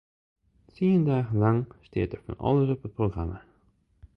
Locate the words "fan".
2.25-2.41